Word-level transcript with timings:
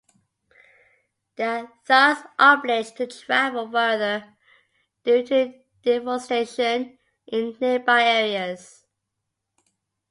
They 1.35 1.43
are 1.45 1.71
thus 1.85 2.23
obliged 2.39 2.97
to 2.97 3.05
travel 3.05 3.69
farther 3.69 4.35
due 5.03 5.21
to 5.27 5.53
deforestation 5.83 6.97
in 7.27 7.55
nearby 7.59 8.01
areas. 8.01 8.83